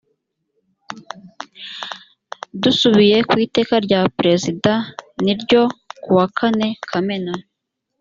[2.61, 4.71] dusubiye ku iteka rya perezida
[5.23, 5.63] n ryo
[6.03, 7.33] ku wa kane kamena